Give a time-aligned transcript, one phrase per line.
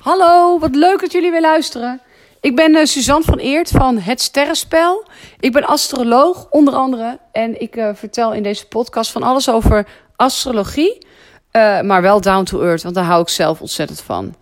[0.00, 2.00] Hallo, wat leuk dat jullie weer luisteren.
[2.40, 5.04] Ik ben uh, Suzanne van Eert van Het Sterrenspel.
[5.40, 7.18] Ik ben astroloog, onder andere.
[7.32, 9.86] En ik uh, vertel in deze podcast van alles over
[10.16, 10.98] astrologie.
[11.52, 14.34] Uh, maar wel down to earth, want daar hou ik zelf ontzettend van.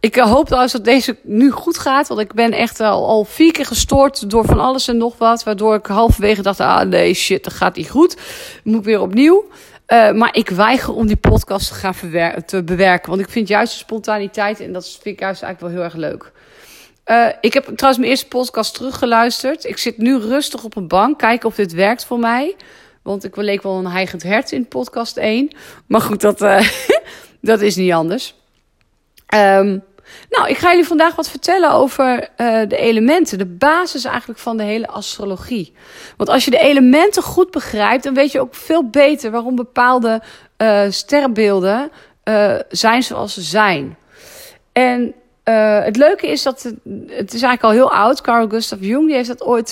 [0.00, 2.08] Ik hoop trouwens dat deze nu goed gaat.
[2.08, 5.44] Want ik ben echt al, al vier keer gestoord door van alles en nog wat.
[5.44, 8.16] Waardoor ik halverwege dacht, ah nee, shit, dat gaat niet goed.
[8.64, 9.44] Moet weer opnieuw.
[9.86, 11.94] Uh, maar ik weiger om die podcast te gaan
[12.44, 13.10] te bewerken.
[13.10, 16.10] Want ik vind juist de spontaniteit, en dat vind ik juist eigenlijk wel heel erg
[16.10, 16.32] leuk.
[17.06, 19.64] Uh, ik heb trouwens mijn eerste podcast teruggeluisterd.
[19.64, 22.56] Ik zit nu rustig op een bank, kijken of dit werkt voor mij.
[23.02, 25.50] Want ik leek wel een heigend hert in podcast 1.
[25.86, 26.68] Maar goed, dat, uh,
[27.40, 28.34] dat is niet anders.
[29.34, 29.82] Um,
[30.30, 33.38] nou, ik ga jullie vandaag wat vertellen over uh, de elementen.
[33.38, 35.74] De basis eigenlijk van de hele astrologie.
[36.16, 40.22] Want als je de elementen goed begrijpt, dan weet je ook veel beter waarom bepaalde
[40.62, 41.90] uh, sterrenbeelden
[42.24, 43.96] uh, zijn zoals ze zijn.
[44.72, 45.14] En
[45.84, 46.74] het leuke is dat het,
[47.08, 48.20] het, is eigenlijk al heel oud.
[48.20, 49.68] Carl Gustav Jung die heeft dat ooit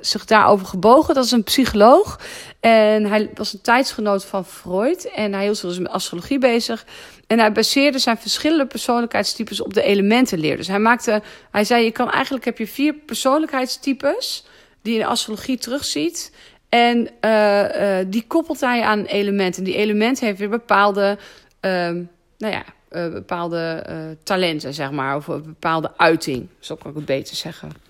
[0.00, 1.14] zich daarover gebogen.
[1.14, 2.18] Dat is een psycholoog.
[2.62, 5.04] En hij was een tijdsgenoot van Freud.
[5.14, 6.84] En hij hield zich dus met astrologie bezig.
[7.26, 10.56] En hij baseerde zijn verschillende persoonlijkheidstypes op de elementenleer.
[10.56, 14.44] Dus hij maakte, hij zei: je kan eigenlijk heb je vier persoonlijkheidstypes
[14.82, 16.32] die je in astrologie terugziet.
[16.68, 17.08] En
[18.10, 19.64] die koppelt hij aan elementen.
[19.64, 21.18] Die elementen heeft weer bepaalde,
[21.60, 22.06] nou
[22.38, 23.84] ja uh, bepaalde
[24.22, 27.81] talenten, zeg maar, of een bepaalde uiting, zo kan ik het beter zeggen.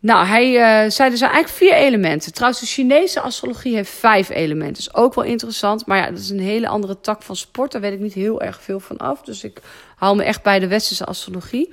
[0.00, 2.32] Nou, hij uh, zei er zijn eigenlijk vier elementen.
[2.32, 4.84] Trouwens, de Chinese astrologie heeft vijf elementen.
[4.84, 7.72] Dat is ook wel interessant, maar ja, dat is een hele andere tak van sport.
[7.72, 9.22] Daar weet ik niet heel erg veel van af.
[9.22, 9.60] Dus ik
[9.96, 11.72] hou me echt bij de westerse astrologie.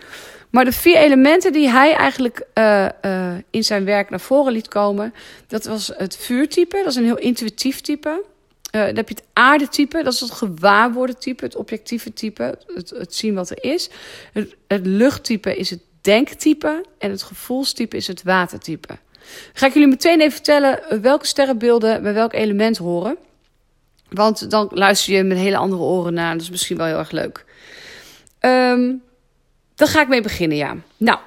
[0.49, 4.67] Maar de vier elementen die hij eigenlijk uh, uh, in zijn werk naar voren liet
[4.67, 5.13] komen,
[5.47, 6.77] dat was het vuurtype.
[6.77, 8.23] Dat is een heel intuïtief type.
[8.71, 13.15] Dan heb je het aardetype, dat is het gewaarworden type, het objectieve type, het, het
[13.15, 13.89] zien wat er is.
[14.33, 18.97] Het, het, luchttype is het denktype en het gevoelstype is het watertype.
[19.53, 23.17] Ga ik jullie meteen even vertellen welke sterrenbeelden bij welk element horen.
[24.09, 26.33] Want dan luister je met hele andere oren naar.
[26.33, 27.45] Dat is misschien wel heel erg leuk.
[28.41, 29.01] Um,
[29.75, 30.75] dan ga ik mee beginnen, ja.
[30.97, 31.19] Nou,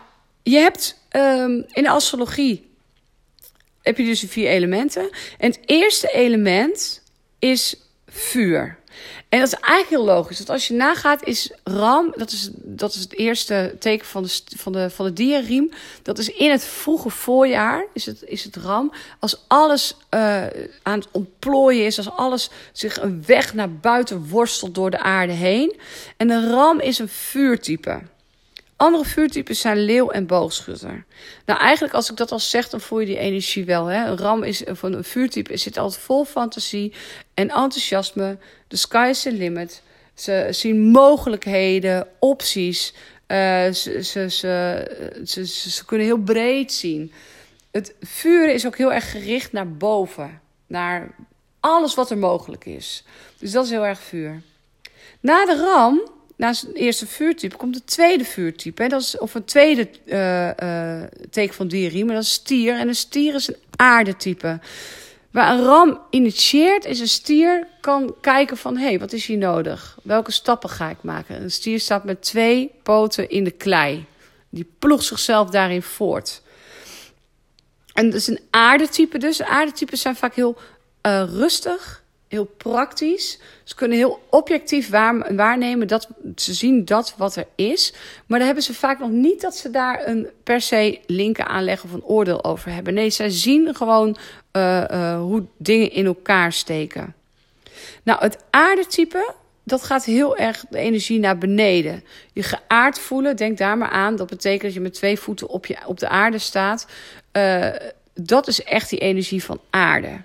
[0.43, 2.71] je hebt um, in de astrologie
[3.83, 5.11] heb je dus vier elementen.
[5.39, 7.03] En het eerste element
[7.39, 7.77] is
[8.07, 8.79] vuur.
[9.31, 10.37] En dat is eigenlijk heel logisch.
[10.37, 14.41] Want als je nagaat, is ram, dat is, dat is het eerste teken van de,
[14.57, 15.71] van, de, van de dierriem.
[16.03, 18.93] Dat is in het vroege voorjaar, is het, is het ram.
[19.19, 20.43] Als alles uh,
[20.83, 25.33] aan het ontplooien is, als alles zich een weg naar buiten worstelt door de aarde
[25.33, 25.77] heen.
[26.17, 28.01] En de ram is een vuurtype.
[28.81, 31.05] Andere vuurtypes zijn leeuw en boogschutter.
[31.47, 33.87] Nou, eigenlijk als ik dat al zeg, dan voel je die energie wel.
[33.87, 34.07] Hè?
[34.07, 36.93] Een ram is van een vuurtype zit altijd vol fantasie
[37.35, 38.39] en enthousiasme.
[38.69, 39.83] The sky is the limit.
[40.15, 42.95] Ze zien mogelijkheden, opties.
[43.27, 43.37] Uh,
[43.73, 44.29] ze, ze,
[45.25, 47.13] ze, ze, kunnen heel breed zien.
[47.71, 50.41] Het vuur is ook heel erg gericht naar boven.
[50.67, 51.15] Naar
[51.61, 53.05] alles wat er mogelijk is.
[53.39, 54.43] Dus dat is heel erg vuur.
[55.21, 58.83] Na de ram naast het eerste vuurtype komt het tweede vuurtype.
[58.83, 58.89] Hè?
[58.89, 62.79] Dat is, of een tweede uh, uh, teken van dierie, maar dat is stier.
[62.79, 64.61] En een stier is een aardetype.
[65.31, 68.77] Waar een ram initieert, is een stier kan kijken van...
[68.77, 69.99] hé, hey, wat is hier nodig?
[70.03, 71.43] Welke stappen ga ik maken?
[71.43, 74.05] Een stier staat met twee poten in de klei.
[74.49, 76.43] Die ploegt zichzelf daarin voort.
[77.93, 79.43] En dat is een aardetype dus.
[79.43, 80.57] Aardetypes zijn vaak heel
[81.07, 82.00] uh, rustig
[82.31, 83.39] heel praktisch.
[83.65, 87.93] Ze kunnen heel objectief waar, waarnemen dat ze zien dat wat er is.
[88.27, 91.89] Maar dan hebben ze vaak nog niet dat ze daar een per se linken aanleggen
[91.89, 92.95] of een oordeel over hebben.
[92.95, 94.17] Nee, zij zien gewoon
[94.53, 97.15] uh, uh, hoe dingen in elkaar steken.
[98.03, 102.05] Nou, het aardetype, dat gaat heel erg de energie naar beneden.
[102.33, 104.17] Je geaard voelen, denk daar maar aan.
[104.17, 106.87] Dat betekent dat je met twee voeten op, je, op de aarde staat.
[107.33, 107.69] Uh,
[108.15, 110.21] dat is echt die energie van aarde.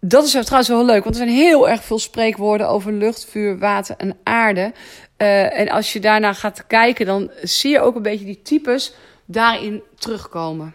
[0.00, 3.58] Dat is trouwens wel leuk, want er zijn heel erg veel spreekwoorden over lucht, vuur,
[3.58, 4.72] water en aarde.
[5.18, 8.94] Uh, en als je daarna gaat kijken, dan zie je ook een beetje die types
[9.24, 10.74] daarin terugkomen.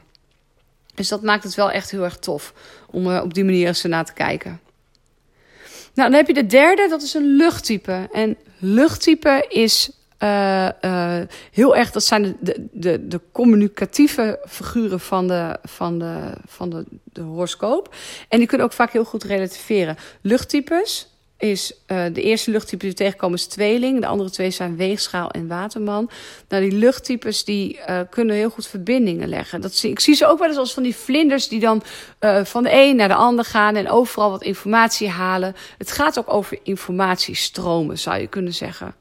[0.95, 2.53] Dus dat maakt het wel echt heel erg tof
[2.91, 4.59] om uh, op die manier eens naar te kijken.
[5.93, 8.09] Nou, dan heb je de derde, dat is een luchttype.
[8.11, 11.19] En luchttype is uh,
[11.51, 16.85] heel erg, dat zijn de, de, de, communicatieve figuren van, de, van, de, van de,
[17.03, 17.95] de horoscoop.
[18.29, 19.97] En die kunnen ook vaak heel goed relativeren.
[20.21, 24.01] Luchttypes is uh, de eerste luchttype die tegenkomen is tweeling.
[24.01, 26.09] De andere twee zijn weegschaal en waterman.
[26.49, 27.79] Nou, die luchttypes die
[28.09, 29.61] kunnen heel goed verbindingen leggen.
[29.61, 31.83] Dat zie, ik zie ze ook wel eens als van die vlinders die dan
[32.43, 35.55] van de een naar de ander gaan en overal wat informatie halen.
[35.77, 38.95] Het gaat ook over informatiestromen, zou je kunnen zeggen.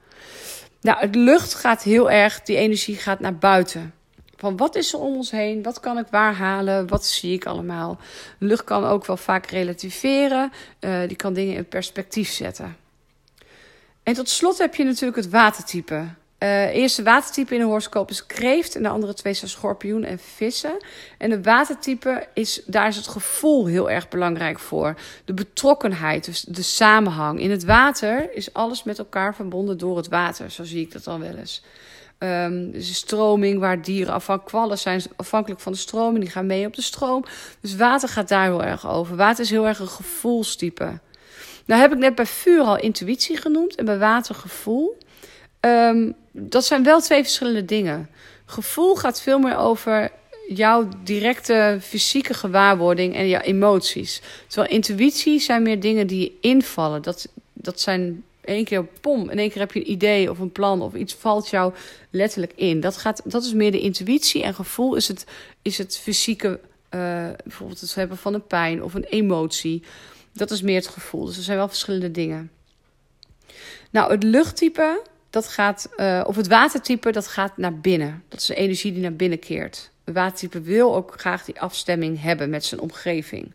[0.85, 3.95] Nou, het lucht gaat heel erg, die energie gaat naar buiten.
[4.37, 5.63] Van wat is er om ons heen?
[5.63, 6.89] Wat kan ik waar halen?
[6.89, 7.99] Wat zie ik allemaal?
[8.39, 10.53] Lucht kan ook wel vaak relativeren.
[10.81, 12.77] Uh, die kan dingen in perspectief zetten.
[14.03, 16.09] En tot slot heb je natuurlijk het watertype.
[16.39, 20.19] Uh, eerste watertype in de horoscoop is kreeft en de andere twee zijn schorpioen en
[20.19, 20.77] vissen.
[21.19, 24.95] En de watertype is, daar is het gevoel heel erg belangrijk voor.
[25.25, 27.41] De betrokkenheid, dus de samenhang.
[27.41, 31.05] In het water is alles met elkaar verbonden door het water, zo zie ik dat
[31.05, 31.63] dan wel eens.
[32.19, 36.47] Um, dus een stroming waar dieren afhankelijk kwallen zijn afhankelijk van de stroming, die gaan
[36.47, 37.25] mee op de stroom.
[37.61, 39.17] Dus water gaat daar heel erg over.
[39.17, 40.99] Water is heel erg een gevoelstype.
[41.67, 44.99] Nou heb ik net bij vuur al intuïtie genoemd en bij water gevoel.
[45.61, 48.11] Um, dat zijn wel twee verschillende dingen.
[48.45, 50.11] Gevoel gaat veel meer over
[50.49, 54.23] jouw directe fysieke gewaarwording en jouw emoties.
[54.47, 57.03] Terwijl intuïtie zijn meer dingen die je invallen.
[57.03, 60.53] Dat, dat zijn één keer pom, in één keer heb je een idee of een
[60.53, 61.75] plan of iets valt jou
[62.11, 62.81] letterlijk in.
[62.81, 65.27] Dat, gaat, dat is meer de intuïtie en gevoel is het,
[65.63, 69.83] is het fysieke, uh, bijvoorbeeld het hebben van een pijn of een emotie.
[70.33, 71.25] Dat is meer het gevoel.
[71.25, 72.51] Dus er zijn wel verschillende dingen.
[73.91, 75.03] Nou, het luchttype,
[75.35, 78.23] dat gaat, uh, of het watertype, dat gaat naar binnen.
[78.29, 79.91] Dat is de energie die naar binnen keert.
[80.05, 83.55] Het watertype wil ook graag die afstemming hebben met zijn omgeving.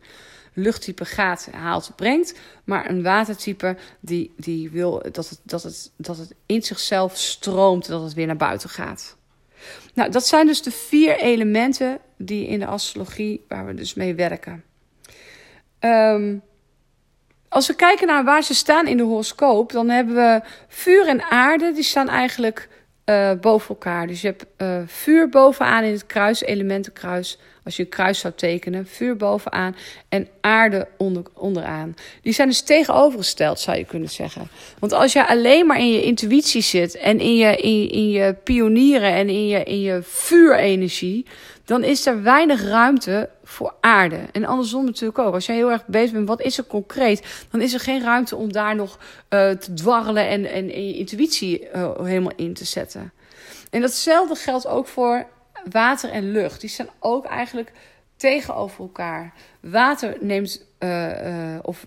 [0.54, 2.40] Luchttype gaat, haalt, brengt.
[2.64, 7.86] Maar een watertype die, die wil dat het, dat, het, dat het in zichzelf stroomt
[7.86, 9.18] en dat het weer naar buiten gaat.
[9.94, 14.16] Nou, dat zijn dus de vier elementen die in de astrologie, waar we dus mee
[14.16, 14.64] werken.
[15.80, 16.42] Um,
[17.50, 21.22] als we kijken naar waar ze staan in de horoscoop, dan hebben we vuur en
[21.22, 22.70] aarde, die staan eigenlijk
[23.06, 24.08] uh, boven elkaar.
[24.08, 27.38] Dus je hebt uh, vuur bovenaan in het kruis, elementenkruis.
[27.64, 29.76] Als je een kruis zou tekenen, vuur bovenaan
[30.10, 31.96] en aarde onder, onderaan.
[32.22, 34.50] Die zijn dus tegenovergesteld, zou je kunnen zeggen.
[34.80, 38.34] Want als je alleen maar in je intuïtie zit en in je, in, in je
[38.44, 41.26] pionieren en in je, in je vuurenergie,
[41.70, 44.20] dan is er weinig ruimte voor aarde.
[44.32, 45.34] En andersom natuurlijk ook.
[45.34, 47.46] Als jij heel erg bezig bent, wat is er concreet?
[47.52, 51.70] Dan is er geen ruimte om daar nog uh, te dwarrelen en, en, je intuïtie
[51.76, 53.12] uh, helemaal in te zetten.
[53.70, 55.26] En datzelfde geldt ook voor
[55.70, 56.62] water en lucht.
[56.62, 57.72] Die staan ook eigenlijk
[58.16, 59.34] tegenover elkaar.
[59.60, 61.86] Water neemt, uh, of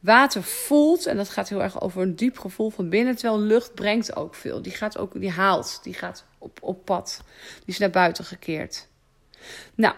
[0.00, 3.74] water voelt, en dat gaat heel erg over een diep gevoel van binnen, terwijl lucht
[3.74, 4.62] brengt ook veel.
[4.62, 6.24] Die gaat ook, die haalt, die gaat
[6.60, 7.20] op, pad.
[7.64, 8.86] Die is naar buiten gekeerd.
[9.74, 9.94] Nou,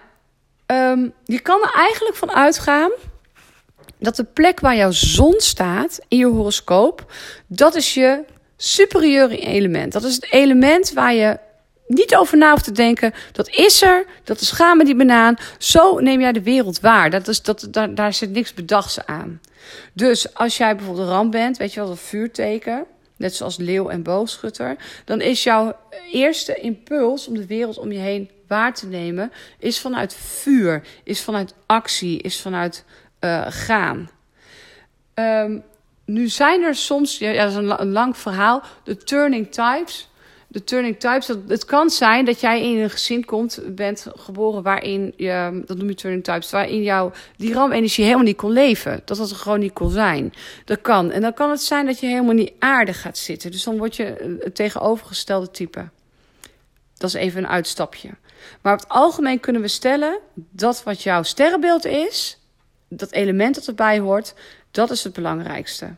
[0.67, 2.91] um, je kan er eigenlijk van uitgaan
[3.99, 7.13] dat de plek waar jouw zon staat in je horoscoop,
[7.47, 8.25] dat is je
[8.57, 9.93] superieure element.
[9.93, 11.39] Dat is het element waar je
[11.87, 13.13] niet over na hoeft te denken.
[13.33, 15.37] Dat is er, dat is gaan die banaan.
[15.59, 17.11] Zo neem jij de wereld waar.
[17.11, 19.41] Dat is, dat, daar, daar zit niks bedachts aan.
[19.93, 22.87] Dus als jij bijvoorbeeld ram bent, weet je wel, een vuurteken
[23.19, 25.77] net zoals leeuw en boogschutter, dan is jouw
[26.13, 31.23] eerste impuls om de wereld om je heen waar te nemen, is vanuit vuur, is
[31.23, 32.85] vanuit actie, is vanuit
[33.21, 34.11] uh, gaan.
[35.15, 35.65] Um,
[36.05, 40.08] nu zijn er soms, ja, dat is een lang verhaal, de turning types
[40.51, 41.27] de turning types.
[41.27, 45.77] Dat, het kan zijn dat jij in een gezin komt, bent geboren waarin je, dat
[45.77, 49.03] noem je turning types, waarin jouw die ramenergie helemaal niet kon leven.
[49.05, 50.33] Dat dat er gewoon niet kon zijn.
[50.65, 51.11] Dat kan.
[51.11, 53.51] En dan kan het zijn dat je helemaal niet aardig gaat zitten.
[53.51, 55.89] Dus dan word je het tegenovergestelde type.
[56.95, 58.11] Dat is even een uitstapje.
[58.63, 62.39] Maar op het algemeen kunnen we stellen dat wat jouw sterrenbeeld is,
[62.89, 64.35] dat element dat erbij hoort,
[64.71, 65.95] dat is het belangrijkste.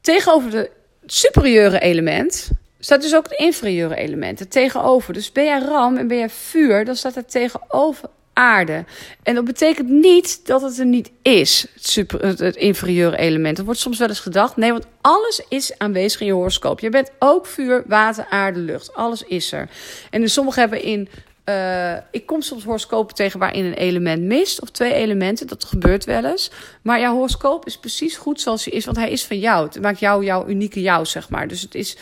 [0.00, 0.70] Tegenover de
[1.06, 5.12] superieure element staat dus ook het inferieure element er tegenover.
[5.12, 8.84] Dus ben jij ram en ben jij vuur, dan staat er tegenover aarde.
[9.22, 13.58] En dat betekent niet dat het er niet is, het, super, het, inferieure element.
[13.58, 16.80] Er wordt soms wel eens gedacht, nee, want alles is aanwezig in je horoscoop.
[16.80, 18.94] Je bent ook vuur, water, aarde, lucht.
[18.94, 19.68] Alles is er.
[20.10, 21.08] En dus sommigen hebben in
[21.44, 26.04] uh, ik kom soms horoscopen tegen waarin een element mist, of twee elementen, dat gebeurt
[26.04, 26.50] wel eens.
[26.82, 29.66] Maar jouw horoscoop is precies goed zoals hij is, want hij is van jou.
[29.66, 31.48] Het maakt jou jouw unieke jou, zeg maar.
[31.48, 31.96] Dus het is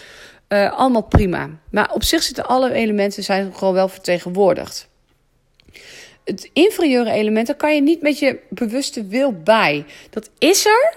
[0.48, 1.50] uh, allemaal prima.
[1.70, 4.88] Maar op zich zitten alle elementen zijn gewoon wel vertegenwoordigd.
[6.24, 9.84] Het inferieure element, daar kan je niet met je bewuste wil bij.
[10.10, 10.96] Dat is er.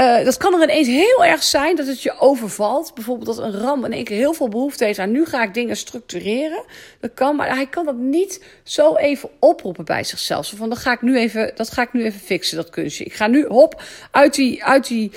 [0.00, 2.94] Uh, dat kan er ineens heel erg zijn dat het je overvalt.
[2.94, 5.54] Bijvoorbeeld dat een ram in één keer heel veel behoefte heeft aan nu ga ik
[5.54, 6.64] dingen structureren.
[7.00, 10.52] Dat kan, maar hij kan dat niet zo even oproepen bij zichzelf.
[10.56, 13.04] Van dat ga ik nu even, dat ga ik nu even fixen, dat kunstje.
[13.04, 15.10] Ik ga nu hop uit die, uit die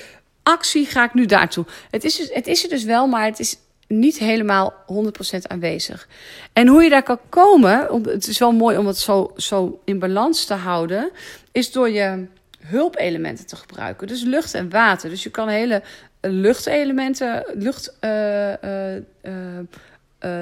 [0.44, 1.66] actie ga ik nu daartoe.
[1.90, 3.58] Het is, dus, het is er dus wel, maar het is
[3.88, 6.08] niet helemaal 100% aanwezig.
[6.54, 10.00] En hoe je daar kan komen, het is wel mooi om het zo, zo in
[10.00, 11.12] balans te houden,
[11.52, 12.26] is door je
[12.60, 14.08] hulpelementen te gebruiken.
[14.08, 15.10] Dus lucht en water.
[15.10, 15.84] Dus je kan hele
[16.22, 17.98] luchtelementen, lucht.
[18.02, 18.54] Uh,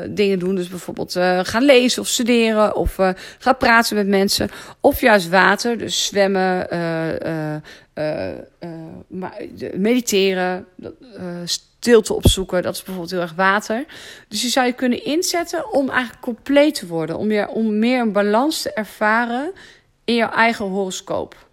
[0.10, 0.56] dingen doen.
[0.56, 1.14] Dus bijvoorbeeld
[1.48, 2.96] gaan lezen of studeren of
[3.40, 4.50] gaan praten met mensen.
[4.80, 6.68] Of juist water, dus zwemmen,
[9.74, 10.66] mediteren,
[11.46, 12.62] stilte opzoeken.
[12.62, 13.86] Dat is bijvoorbeeld heel erg water.
[14.28, 17.18] Dus die zou je kunnen inzetten om eigenlijk compleet te worden.
[17.18, 19.52] Om, je, om meer een balans te ervaren
[20.06, 21.50] in jouw eigen horoscoop.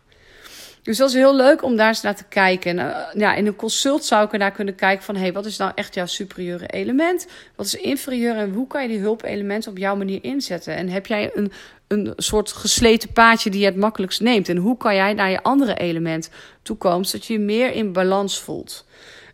[0.88, 2.78] Dus dat is heel leuk om daar eens naar te kijken.
[2.78, 5.16] En, uh, ja, in een consult zou ik er naar kunnen kijken van...
[5.16, 7.26] hey, wat is nou echt jouw superieure element?
[7.57, 10.76] Wat is inferieur en hoe kan je die hulpelementen op jouw manier inzetten?
[10.76, 11.52] En heb jij een,
[11.88, 14.49] een soort gesleten paadje die je het makkelijkst neemt?
[14.49, 16.30] En hoe kan jij naar je andere element
[16.62, 17.07] toekomen...
[17.07, 18.87] zodat je je meer in balans voelt?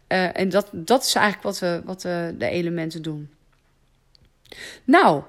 [0.08, 2.00] Uh, en dat, dat is eigenlijk wat, we, wat
[2.38, 3.30] de elementen doen.
[4.84, 5.22] Nou,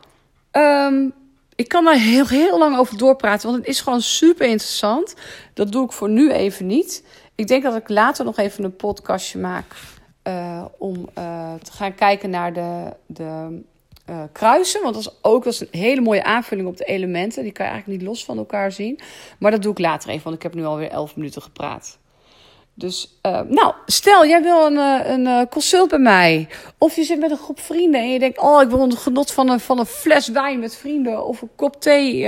[0.51, 1.13] um,
[1.55, 5.15] ik kan daar heel, heel lang over doorpraten, want het is gewoon super interessant.
[5.53, 7.03] Dat doe ik voor nu even niet.
[7.35, 9.75] Ik denk dat ik later nog even een podcastje maak
[10.27, 13.62] uh, om uh, te gaan kijken naar de, de
[14.09, 14.81] uh, kruisen.
[14.81, 17.43] Want dat is ook dat een hele mooie aanvulling op de elementen.
[17.43, 19.00] Die kan je eigenlijk niet los van elkaar zien.
[19.39, 21.97] Maar dat doe ik later even, want ik heb nu alweer 11 minuten gepraat.
[22.77, 26.48] Dus, uh, nou, stel jij wil een, eh, een, eh, consult bij mij.
[26.77, 29.32] Of je zit met een groep vrienden en je denkt: Oh, ik wil een genot
[29.32, 31.25] van een, van een fles wijn met vrienden.
[31.25, 32.27] Of een kop thee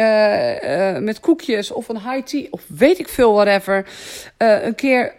[1.00, 1.72] met koekjes.
[1.72, 2.48] Of een high tea.
[2.50, 3.90] Of weet ik veel, whatever.
[4.38, 5.14] een keer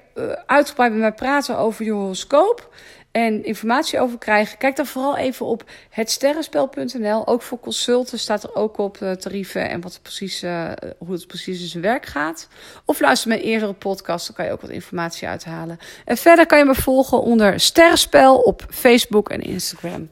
[0.46, 2.68] uitgebreid met mij praten over je horoscoop
[3.10, 7.26] en informatie over krijgen, kijk dan vooral even op hetsterrenspel.nl.
[7.26, 11.26] Ook voor consulten staat er ook op uh, tarieven en wat precies, uh, hoe het
[11.26, 12.48] precies in zijn werk gaat.
[12.84, 15.78] Of luister mijn eerdere podcast, dan kan je ook wat informatie uithalen.
[16.04, 20.08] En verder kan je me volgen onder Sterrenspel op Facebook en Instagram.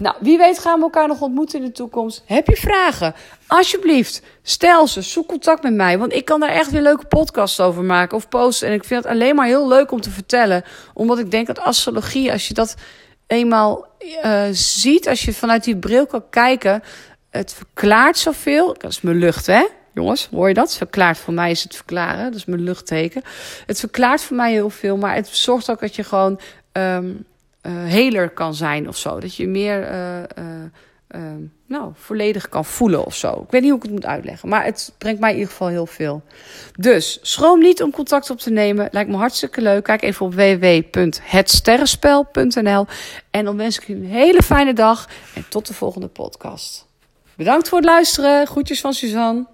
[0.00, 2.22] Nou, wie weet gaan we elkaar nog ontmoeten in de toekomst.
[2.26, 3.14] Heb je vragen?
[3.46, 5.02] Alsjeblieft, stel ze.
[5.02, 5.98] Zoek contact met mij.
[5.98, 8.68] Want ik kan daar echt weer leuke podcasts over maken of posten.
[8.68, 10.64] En ik vind het alleen maar heel leuk om te vertellen.
[10.94, 12.74] Omdat ik denk dat astrologie, als je dat
[13.26, 13.86] eenmaal
[14.24, 16.82] uh, ziet, als je vanuit die bril kan kijken,
[17.30, 18.74] het verklaart zoveel.
[18.78, 19.66] Dat is mijn lucht, hè?
[19.94, 20.76] Jongens, hoor je dat?
[20.76, 22.24] Verklaart voor mij is het verklaren.
[22.24, 23.22] Dat is mijn luchtteken.
[23.66, 26.40] Het verklaart voor mij heel veel, maar het zorgt ook dat je gewoon
[26.72, 27.24] um,
[27.68, 29.20] heler kan zijn of zo.
[29.20, 30.22] Dat je meer uh,
[31.16, 31.22] uh,
[31.66, 33.42] nou, volledig kan voelen of zo.
[33.44, 35.68] Ik weet niet hoe ik het moet uitleggen, maar het brengt mij in ieder geval
[35.68, 36.22] heel veel.
[36.76, 38.88] Dus schroom niet om contact op te nemen.
[38.90, 39.84] Lijkt me hartstikke leuk.
[39.84, 42.86] Kijk even op www.hetsterrenspel.nl.
[43.30, 46.86] En dan wens ik u een hele fijne dag en tot de volgende podcast.
[47.36, 48.46] Bedankt voor het luisteren.
[48.46, 49.46] Groetjes van Suzanne.